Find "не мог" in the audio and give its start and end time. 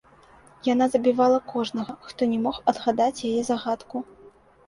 2.33-2.57